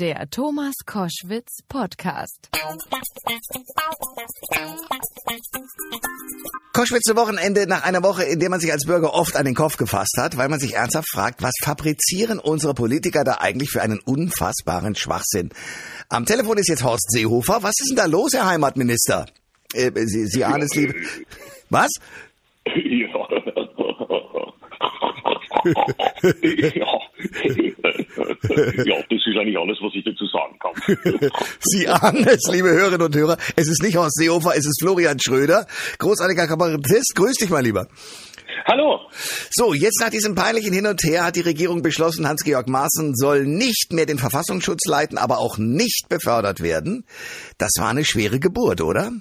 [0.00, 2.48] Der Thomas Koschwitz Podcast.
[6.72, 9.76] Koschwitz Wochenende nach einer Woche, in der man sich als Bürger oft an den Kopf
[9.76, 13.98] gefasst hat, weil man sich ernsthaft fragt, was fabrizieren unsere Politiker da eigentlich für einen
[13.98, 15.50] unfassbaren Schwachsinn?
[16.08, 17.62] Am Telefon ist jetzt Horst Seehofer.
[17.62, 19.26] Was ist denn da los, Herr Heimatminister?
[19.74, 20.94] Äh, Sie, Sie ahnen es, liebe...
[21.68, 21.90] Was?
[22.64, 23.28] ja.
[26.74, 27.00] ja,
[27.32, 31.30] das ist eigentlich alles, was ich dazu sagen kann.
[31.60, 33.36] Sie ahnen es, liebe Hörerinnen und Hörer.
[33.56, 35.66] Es ist nicht Horst Seehofer, es ist Florian Schröder.
[35.98, 37.14] Großartiger Kabarettist.
[37.14, 37.86] Grüß dich mal lieber.
[38.66, 39.00] Hallo.
[39.50, 43.46] So, jetzt nach diesem peinlichen Hin und Her hat die Regierung beschlossen, Hans-Georg Maaßen soll
[43.46, 47.04] nicht mehr den Verfassungsschutz leiten, aber auch nicht befördert werden.
[47.58, 49.12] Das war eine schwere Geburt, oder?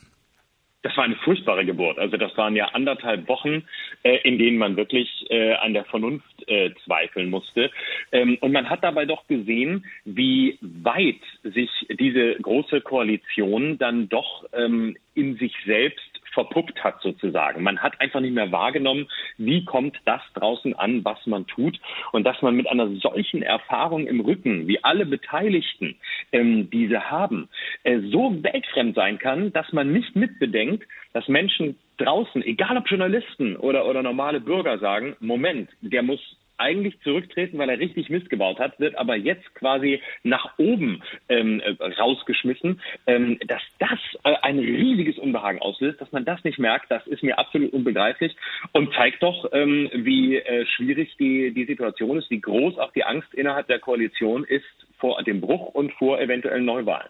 [0.81, 1.99] Das war eine furchtbare Geburt.
[1.99, 3.63] Also das waren ja anderthalb Wochen,
[4.03, 7.69] äh, in denen man wirklich äh, an der Vernunft äh, zweifeln musste.
[8.11, 14.45] Ähm, und man hat dabei doch gesehen, wie weit sich diese große Koalition dann doch
[14.53, 17.63] ähm, in sich selbst verpuppt hat sozusagen.
[17.63, 21.77] Man hat einfach nicht mehr wahrgenommen, wie kommt das draußen an, was man tut
[22.13, 25.97] und dass man mit einer solchen Erfahrung im Rücken, wie alle Beteiligten
[26.31, 27.49] ähm, diese haben,
[27.83, 33.57] äh, so weltfremd sein kann, dass man nicht mitbedenkt, dass Menschen draußen, egal ob Journalisten
[33.57, 36.21] oder, oder normale Bürger sagen, Moment, der muss
[36.59, 41.61] eigentlich zurücktreten, weil er richtig Mist gebaut hat, wird aber jetzt quasi nach oben ähm,
[41.79, 42.81] rausgeschmissen.
[43.07, 47.23] Ähm, dass das äh, ein riesiges Unbehagen auslöst, dass man das nicht merkt, das ist
[47.23, 48.35] mir absolut unbegreiflich
[48.73, 53.03] und zeigt doch, ähm, wie äh, schwierig die, die Situation ist, wie groß auch die
[53.03, 54.65] Angst innerhalb der Koalition ist
[54.99, 57.09] vor dem Bruch und vor eventuellen Neuwahlen.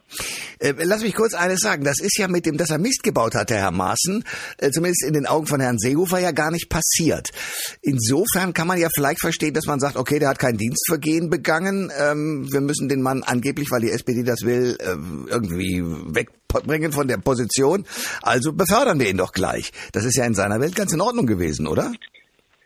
[0.59, 1.83] Äh, lass mich kurz eines sagen.
[1.83, 4.23] Das ist ja mit dem, dass er Mist gebaut hat, Herr Maaßen,
[4.57, 7.29] äh, zumindest in den Augen von Herrn Seehofer ja gar nicht passiert.
[7.81, 11.91] Insofern kann man ja vielleicht verstehen, dass man sagt, okay, der hat kein Dienstvergehen begangen.
[11.97, 14.95] Ähm, wir müssen den Mann angeblich, weil die SPD das will, äh,
[15.29, 17.85] irgendwie wegbringen von der Position.
[18.21, 19.71] Also befördern wir ihn doch gleich.
[19.93, 21.91] Das ist ja in seiner Welt ganz in Ordnung gewesen, oder?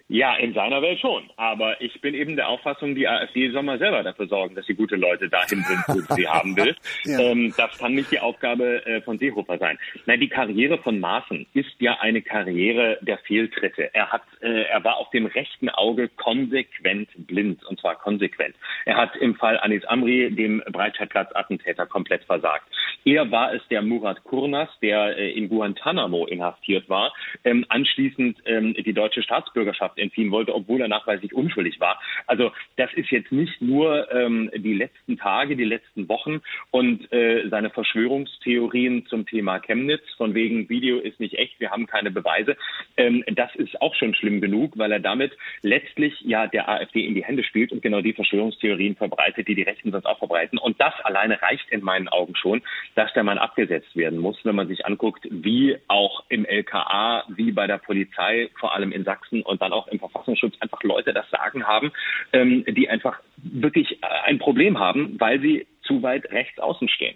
[0.10, 1.24] Ja, in seiner Welt schon.
[1.38, 4.76] Aber ich bin eben der Auffassung, die AfD soll mal selber dafür sorgen, dass sie
[4.76, 6.76] gute Leute dahin sind, wo sie haben will.
[7.06, 7.20] Ja.
[7.20, 9.78] Ähm, das kann nicht die Aufgabe äh, von Seehofer sein.
[10.06, 13.94] Nein, die Karriere von Maaßen ist ja eine Karriere der Fehltritte.
[13.94, 18.56] Er hat, äh, er war auf dem rechten Auge konsequent blind, und zwar konsequent.
[18.86, 22.68] Er hat im Fall Anis Amri, dem Breitscheidplatz-Attentäter, komplett versagt.
[23.06, 27.14] Er war es der Murat Kurnas, der äh, in Guantanamo inhaftiert war,
[27.44, 32.02] ähm, anschließend ähm, die deutsche Staatsbürgerschaft entziehen wollte, obwohl er nachweislich unschuldig war.
[32.28, 37.48] Also das ist jetzt nicht nur ähm, die letzten Tage, die letzten Wochen und äh,
[37.50, 42.56] seine Verschwörungstheorien zum Thema Chemnitz, von wegen Video ist nicht echt, wir haben keine Beweise.
[42.98, 47.16] Ähm, das ist auch schon schlimm genug, weil er damit letztlich ja der AfD in
[47.16, 50.58] die Hände spielt und genau die Verschwörungstheorien verbreitet, die die Rechten sonst auch verbreiten.
[50.58, 52.62] Und das alleine reicht in meinen Augen schon,
[52.96, 57.52] dass der Mann abgesetzt werden muss, wenn man sich anguckt, wie auch im LKA, wie
[57.52, 61.30] bei der Polizei, vor allem in Sachsen und dann auch im Verfassungsschutz einfach Leute das
[61.30, 61.92] Sagen haben,
[62.32, 67.16] ähm, die einfach wirklich äh, ein Problem haben, weil sie zu weit rechts außen stehen.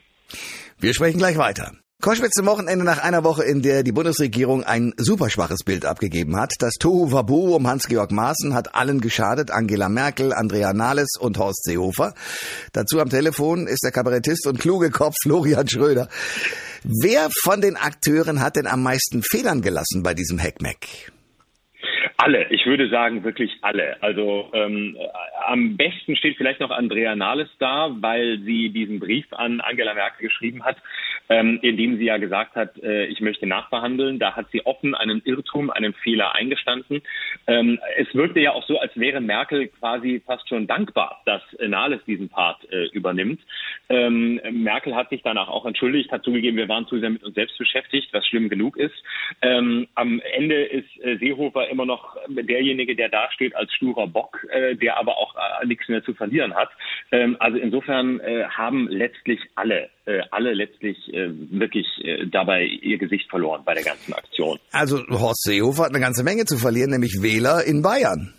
[0.79, 1.72] Wir sprechen gleich weiter.
[2.00, 6.53] Koschwitz zum Wochenende nach einer Woche, in der die Bundesregierung ein superschwaches Bild abgegeben hat.
[6.59, 9.49] Das Tohu Wabu um Hans-Georg Maaßen hat allen geschadet.
[9.49, 12.13] Angela Merkel, Andrea Nahles und Horst Seehofer.
[12.72, 16.07] Dazu am Telefon ist der Kabarettist und kluge Kopf Florian Schröder.
[16.84, 21.11] Wer von den Akteuren hat denn am meisten Fehlern gelassen bei diesem Hackmack?
[22.19, 24.01] Alle, ich würde sagen wirklich alle.
[24.01, 24.97] Also ähm,
[25.45, 30.28] am besten steht vielleicht noch Andrea Nahles da, weil sie diesen Brief an Angela Merkel
[30.28, 30.78] geschrieben hat,
[31.30, 34.20] ähm, in dem sie ja gesagt hat, äh, ich möchte nachverhandeln.
[34.20, 37.02] Da hat sie offen einen Irrtum, einen Fehler eingestanden.
[37.48, 42.04] Ähm, es wirkte ja auch so, als wäre Merkel quasi fast schon dankbar, dass Nahles
[42.06, 43.42] diesen Part äh, übernimmt.
[43.90, 47.36] Ähm, Merkel hat sich danach auch entschuldigt, hat zugegeben, wir waren zu sehr mit uns
[47.36, 48.96] selbst beschäftigt, was schlimm genug ist.
[49.42, 54.76] Ähm, am Ende ist äh, Seehofer immer noch derjenige, der dasteht als sturer Bock, äh,
[54.76, 56.70] der aber auch äh, nichts mehr zu verlieren hat.
[57.12, 59.90] Ähm, also insofern äh, haben letztlich alle,
[60.32, 64.58] alle letztlich äh, wirklich äh, dabei ihr Gesicht verloren bei der ganzen Aktion.
[64.72, 68.34] Also Horst Seehofer hat eine ganze Menge zu verlieren, nämlich Wähler in Bayern.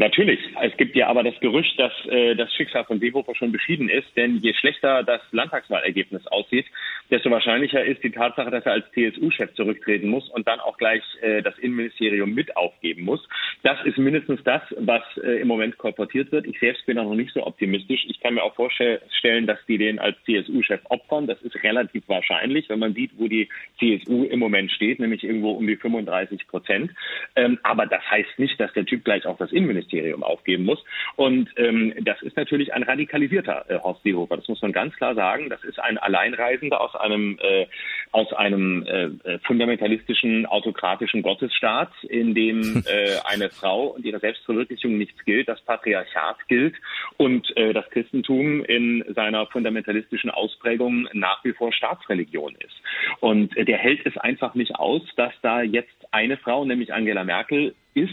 [0.00, 0.40] Natürlich.
[0.62, 4.08] Es gibt ja aber das Gerücht, dass äh, das Schicksal von Seehofer schon beschieden ist,
[4.16, 6.64] denn je schlechter das Landtagswahlergebnis aussieht,
[7.10, 11.02] desto wahrscheinlicher ist die Tatsache, dass er als CSU-Chef zurücktreten muss und dann auch gleich
[11.20, 13.20] äh, das Innenministerium mit aufgeben muss.
[13.62, 16.46] Das ist mindestens das, was äh, im Moment kolportiert wird.
[16.46, 18.06] Ich selbst bin auch noch nicht so optimistisch.
[18.08, 21.26] Ich kann mir auch vorstellen, dass die den als CSU-Chef opfern.
[21.26, 25.50] Das ist relativ wahrscheinlich, wenn man sieht, wo die CSU im Moment steht, nämlich irgendwo
[25.50, 26.90] um die 35 Prozent.
[27.36, 30.82] Ähm, aber das heißt nicht, dass der Typ gleich auch das Innenministerium Innenministerium aufgeben muss.
[31.16, 34.36] Und ähm, das ist natürlich ein radikalisierter äh, Horst Seehofer.
[34.36, 35.48] Das muss man ganz klar sagen.
[35.50, 37.66] Das ist ein Alleinreisender aus einem äh,
[38.12, 44.96] aus einem äh, äh fundamentalistischen autokratischen Gottesstaat, in dem äh, eine Frau und ihre Selbstverwirklichung
[44.96, 46.74] nichts gilt, das Patriarchat gilt
[47.16, 52.80] und äh, das Christentum in seiner fundamentalistischen Ausprägung nach wie vor Staatsreligion ist.
[53.20, 57.24] Und äh, der hält es einfach nicht aus, dass da jetzt eine Frau, nämlich Angela
[57.24, 58.10] Merkel, ist,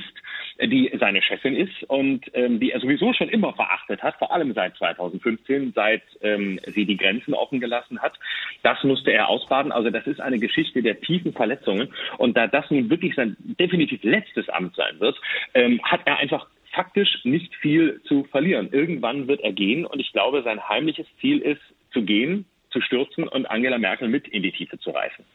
[0.59, 4.53] die seine Chefin ist und ähm, die er sowieso schon immer verachtet hat, vor allem
[4.53, 8.17] seit 2015, seit ähm, sie die Grenzen offen gelassen hat.
[8.63, 9.71] Das musste er ausbaden.
[9.71, 11.93] Also das ist eine Geschichte der tiefen Verletzungen.
[12.17, 15.19] Und da das nun wirklich sein definitiv letztes Amt sein wird,
[15.53, 18.69] ähm, hat er einfach faktisch nicht viel zu verlieren.
[18.71, 23.27] Irgendwann wird er gehen und ich glaube, sein heimliches Ziel ist, zu gehen, zu stürzen
[23.27, 25.25] und Angela Merkel mit in die Tiefe zu reißen.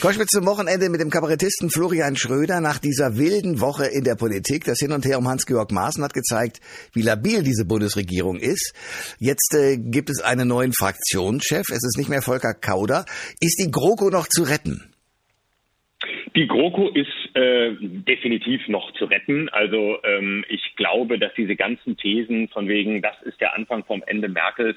[0.00, 4.64] Koschwitz zum Wochenende mit dem Kabarettisten Florian Schröder nach dieser wilden Woche in der Politik.
[4.64, 6.60] Das Hin und Her um Hans-Georg Maaßen hat gezeigt,
[6.92, 8.72] wie labil diese Bundesregierung ist.
[9.18, 11.64] Jetzt äh, gibt es einen neuen Fraktionschef.
[11.70, 13.04] Es ist nicht mehr Volker Kauder.
[13.40, 14.94] Ist die GroKo noch zu retten?
[16.36, 19.48] Die GroKo ist äh, definitiv noch zu retten.
[19.50, 24.02] Also ähm, ich glaube, dass diese ganzen Thesen von wegen, das ist der Anfang vom
[24.06, 24.76] Ende Merkels,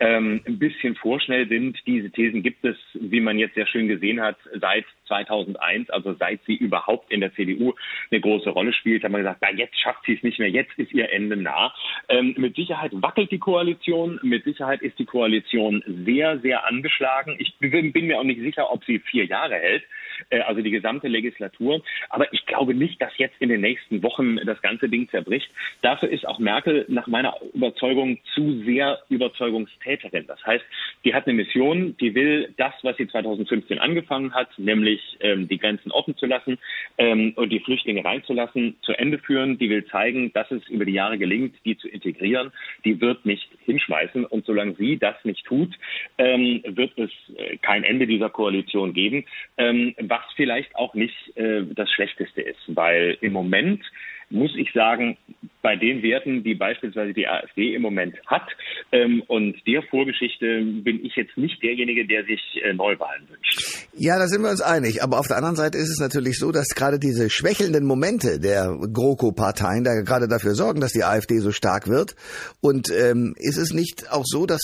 [0.00, 1.78] ähm, ein bisschen vorschnell sind.
[1.86, 6.40] Diese Thesen gibt es, wie man jetzt sehr schön gesehen hat, seit 2001, also seit
[6.46, 7.74] sie überhaupt in der CDU
[8.10, 10.78] eine große Rolle spielt, haben wir gesagt, na jetzt schafft sie es nicht mehr, jetzt
[10.78, 11.72] ist ihr Ende nah.
[12.08, 17.36] Ähm, mit Sicherheit wackelt die Koalition, mit Sicherheit ist die Koalition sehr, sehr angeschlagen.
[17.38, 19.84] Ich bin, bin mir auch nicht sicher, ob sie vier Jahre hält,
[20.30, 21.82] äh, also die gesamte Legislatur.
[22.10, 25.48] Aber ich glaube nicht, dass jetzt in den nächsten Wochen das ganze Ding zerbricht.
[25.82, 30.26] Dafür ist auch Merkel nach meiner Überzeugung zu sehr Überzeugungstäterin.
[30.26, 30.64] Das heißt,
[31.04, 35.58] die hat eine Mission, die will das, was sie 2015 angefangen hat, nämlich ähm, die
[35.58, 36.58] Grenzen offen zu lassen
[36.98, 39.58] ähm, und die Flüchtlinge reinzulassen, zu Ende führen.
[39.58, 42.52] Die will zeigen, dass es über die Jahre gelingt, die zu integrieren.
[42.84, 44.24] Die wird nicht hinschmeißen.
[44.24, 45.74] Und solange sie das nicht tut,
[46.18, 49.24] ähm, wird es äh, kein Ende dieser Koalition geben.
[49.58, 53.82] Ähm, was vielleicht auch nicht äh, das Schlechteste ist, weil im Moment
[54.30, 55.16] muss ich sagen,
[55.62, 58.46] bei den Werten, die beispielsweise die AfD im Moment hat
[58.92, 63.88] ähm, und der Vorgeschichte bin ich jetzt nicht derjenige, der sich äh, Neuwahlen wünscht.
[63.98, 65.02] Ja, da sind wir uns einig.
[65.02, 68.76] Aber auf der anderen Seite ist es natürlich so, dass gerade diese schwächelnden Momente der
[68.92, 72.14] GroKo-Parteien da gerade dafür sorgen, dass die AfD so stark wird.
[72.60, 74.60] Und ähm, ist es nicht auch so, dass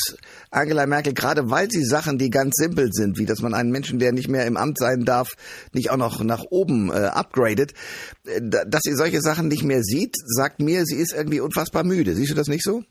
[0.50, 3.98] Angela Merkel, gerade weil sie Sachen, die ganz simpel sind, wie dass man einen Menschen,
[3.98, 5.30] der nicht mehr im Amt sein darf,
[5.72, 7.72] nicht auch noch nach oben äh, upgradet,
[8.26, 12.14] äh, dass sie solche Sachen nicht mehr sieht, sagt mir, sie ist irgendwie unfassbar müde.
[12.14, 12.82] Siehst du das nicht so?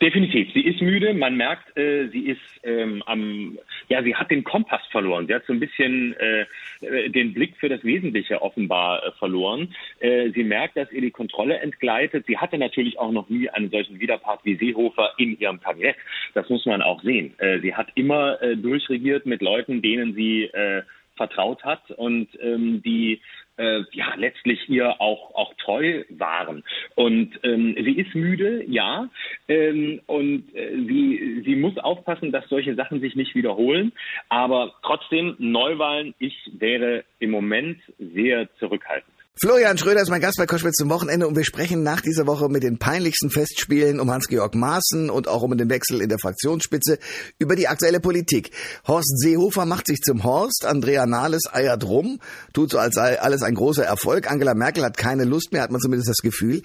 [0.00, 0.48] Definitiv.
[0.54, 1.12] Sie ist müde.
[1.12, 3.58] Man merkt, äh, sie ist ähm, am,
[3.88, 5.26] ja, sie hat den Kompass verloren.
[5.26, 9.74] Sie hat so ein bisschen äh, den Blick für das Wesentliche offenbar äh, verloren.
[9.98, 12.26] Äh, sie merkt, dass ihr die Kontrolle entgleitet.
[12.26, 15.96] Sie hatte natürlich auch noch nie einen solchen Widerpart wie Seehofer in ihrem Kabinett.
[16.34, 17.34] Das muss man auch sehen.
[17.38, 20.82] Äh, sie hat immer äh, durchregiert mit Leuten, denen sie äh,
[21.16, 23.20] vertraut hat und ähm, die
[23.56, 26.64] äh, ja letztlich ihr auch auch treu waren.
[26.94, 29.08] Und ähm, sie ist müde, ja,
[29.48, 33.92] ähm, und äh, sie sie muss aufpassen, dass solche Sachen sich nicht wiederholen.
[34.28, 39.11] Aber trotzdem Neuwahlen, ich wäre im Moment sehr zurückhaltend.
[39.40, 42.50] Florian Schröder ist mein Gast bei Koschwitz zum Wochenende und wir sprechen nach dieser Woche
[42.50, 46.98] mit den peinlichsten Festspielen um Hans-Georg Maaßen und auch um den Wechsel in der Fraktionsspitze
[47.38, 48.50] über die aktuelle Politik.
[48.86, 52.20] Horst Seehofer macht sich zum Horst, Andrea Nahles eiert rum,
[52.52, 54.30] tut so, als sei alles ein großer Erfolg.
[54.30, 56.60] Angela Merkel hat keine Lust mehr, hat man zumindest das Gefühl.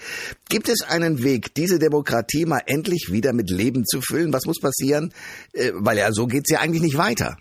[0.49, 4.33] Gibt es einen Weg, diese Demokratie mal endlich wieder mit Leben zu füllen?
[4.33, 5.13] Was muss passieren?
[5.53, 7.37] Äh, weil ja, so geht's ja eigentlich nicht weiter.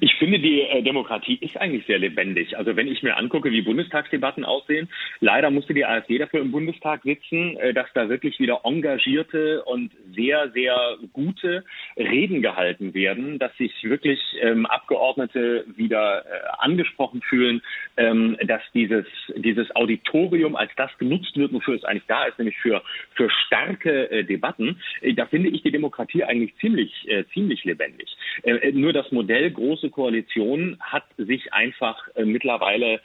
[0.00, 2.56] Ich finde, die äh, Demokratie ist eigentlich sehr lebendig.
[2.56, 4.88] Also wenn ich mir angucke, wie Bundestagsdebatten aussehen,
[5.20, 9.92] leider musste die AfD dafür im Bundestag sitzen, äh, dass da wirklich wieder engagierte und
[10.14, 11.64] sehr, sehr gute
[11.96, 17.62] Reden gehalten werden, dass sich wirklich ähm, Abgeordnete wieder äh, angesprochen fühlen,
[17.96, 19.06] ähm, dass dieses,
[19.36, 22.82] dieses Auditorium als das genutzt wird, wofür es eigentlich da ist, nämlich für,
[23.14, 24.80] für starke äh, Debatten.
[25.00, 26.88] Äh, da finde ich die Demokratie eigentlich ziemlich,
[27.32, 28.08] ziemlich lebendig.
[28.72, 30.07] Nur das Modell große Koalition
[30.80, 33.00] hat sich einfach äh, mittlerweile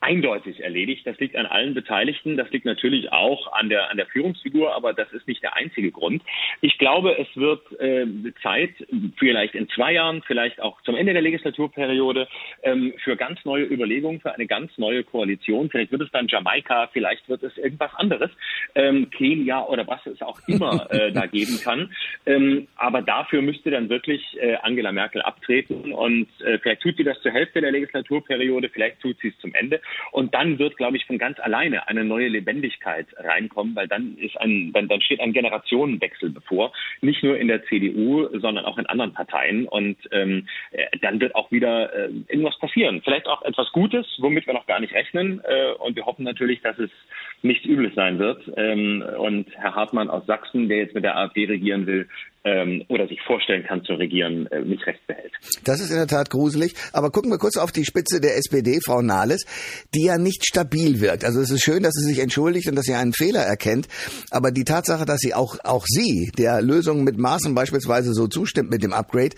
[0.00, 1.06] eindeutig erledigt.
[1.06, 2.36] Das liegt an allen Beteiligten.
[2.36, 5.90] Das liegt natürlich auch an der, an der Führungsfigur, aber das ist nicht der einzige
[5.90, 6.22] Grund.
[6.60, 8.06] Ich glaube, es wird äh,
[8.42, 8.70] Zeit,
[9.18, 12.28] vielleicht in zwei Jahren, vielleicht auch zum Ende der Legislaturperiode,
[12.62, 15.70] ähm, für ganz neue Überlegungen, für eine ganz neue Koalition.
[15.70, 18.30] Vielleicht wird es dann Jamaika, vielleicht wird es irgendwas anderes,
[18.74, 21.94] ähm, Kenia oder was es auch immer äh, da geben kann.
[22.26, 27.04] Ähm, aber dafür müsste dann wirklich äh, Angela Merkel abtreten und äh, vielleicht tut sie
[27.04, 29.80] das zur Hälfte der Legislaturperiode, vielleicht tut sie es zum Ende.
[30.12, 34.36] Und dann wird, glaube ich, von ganz alleine eine neue Lebendigkeit reinkommen, weil dann ist
[34.40, 38.86] ein, dann, dann steht ein Generationenwechsel bevor, nicht nur in der CDU, sondern auch in
[38.86, 39.66] anderen Parteien.
[39.66, 43.02] Und ähm, äh, dann wird auch wieder äh, irgendwas passieren.
[43.02, 45.40] Vielleicht auch etwas Gutes, womit wir noch gar nicht rechnen.
[45.44, 46.90] Äh, und wir hoffen natürlich, dass es
[47.42, 48.42] nichts Übles sein wird.
[48.56, 52.08] Ähm, und Herr Hartmann aus Sachsen, der jetzt mit der AfD regieren will,
[52.46, 55.32] ähm, oder sich vorstellen kann zu regieren, äh, nicht recht behält.
[55.64, 56.74] Das ist in der Tat gruselig.
[56.92, 59.44] Aber gucken wir kurz auf die Spitze der SPD, Frau Nahles,
[59.94, 61.24] die ja nicht stabil wirkt.
[61.24, 63.88] Also es ist schön, dass sie sich entschuldigt und dass sie einen Fehler erkennt.
[64.30, 68.70] Aber die Tatsache, dass sie auch, auch sie der Lösung mit Maßen beispielsweise so zustimmt
[68.70, 69.34] mit dem Upgrade,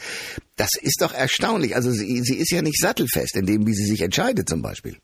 [0.56, 1.74] das ist doch erstaunlich.
[1.74, 4.96] Also sie, sie ist ja nicht sattelfest in dem, wie sie sich entscheidet zum Beispiel.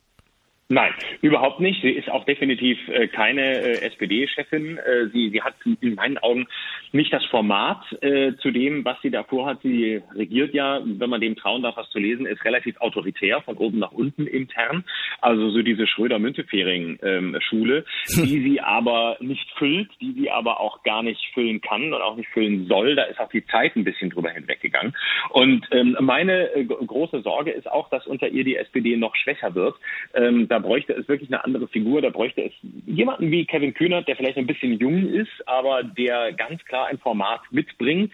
[0.70, 1.82] Nein, überhaupt nicht.
[1.82, 4.78] Sie ist auch definitiv äh, keine äh, SPD-Chefin.
[4.78, 6.46] Äh, sie, sie hat in meinen Augen
[6.90, 9.58] nicht das Format äh, zu dem, was sie da vorhat.
[9.62, 13.58] Sie regiert ja, wenn man dem trauen darf, was zu lesen, ist relativ autoritär, von
[13.58, 14.84] oben nach unten intern.
[15.20, 21.02] Also so diese Schröder-Müntefering-Schule, ähm, die sie aber nicht füllt, die sie aber auch gar
[21.02, 22.94] nicht füllen kann und auch nicht füllen soll.
[22.94, 24.96] Da ist auch die Zeit ein bisschen drüber hinweggegangen.
[25.28, 29.54] Und ähm, meine äh, große Sorge ist auch, dass unter ihr die SPD noch schwächer
[29.54, 29.74] wird.
[30.14, 32.00] Ähm, da bräuchte es wirklich eine andere Figur.
[32.00, 32.52] Da bräuchte es
[32.86, 36.98] jemanden wie Kevin Kühnert, der vielleicht ein bisschen jung ist, aber der ganz klar ein
[36.98, 38.12] Format mitbringt,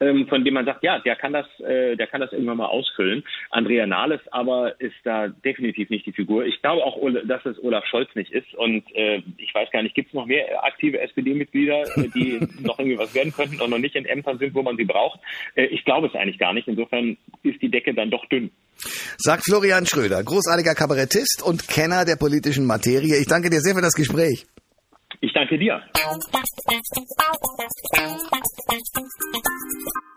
[0.00, 2.66] ähm, von dem man sagt, ja, der kann das, äh, der kann das irgendwann mal
[2.66, 3.22] ausfüllen.
[3.50, 6.44] Andrea Nahles aber ist da definitiv nicht die Figur.
[6.44, 8.52] Ich glaube auch, dass es Olaf Scholz nicht ist.
[8.54, 12.78] Und äh, ich weiß gar nicht, gibt es noch mehr aktive SPD-Mitglieder, äh, die noch
[12.78, 15.20] irgendwie was werden könnten und noch nicht in Ämtern sind, wo man sie braucht?
[15.54, 16.68] Äh, ich glaube es eigentlich gar nicht.
[16.68, 18.50] Insofern ist die Decke dann doch dünn.
[19.18, 23.18] Sagt Florian Schröder, großartiger Kabarettist und Kenner der politischen Materie.
[23.18, 24.46] Ich danke dir sehr für das Gespräch.
[25.20, 25.82] Ich danke dir.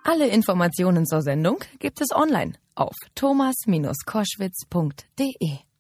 [0.04, 5.73] Alle Informationen zur Sendung gibt es online auf thomas-koschwitz.de.